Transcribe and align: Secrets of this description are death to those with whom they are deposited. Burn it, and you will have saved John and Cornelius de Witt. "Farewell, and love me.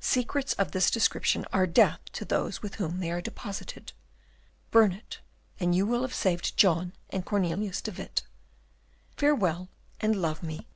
Secrets 0.00 0.54
of 0.54 0.70
this 0.70 0.90
description 0.90 1.44
are 1.52 1.66
death 1.66 2.00
to 2.14 2.24
those 2.24 2.62
with 2.62 2.76
whom 2.76 2.98
they 2.98 3.10
are 3.10 3.20
deposited. 3.20 3.92
Burn 4.70 4.92
it, 4.94 5.20
and 5.60 5.74
you 5.74 5.84
will 5.84 6.00
have 6.00 6.14
saved 6.14 6.56
John 6.56 6.94
and 7.10 7.26
Cornelius 7.26 7.82
de 7.82 7.90
Witt. 7.92 8.22
"Farewell, 9.18 9.68
and 10.00 10.16
love 10.16 10.42
me. 10.42 10.66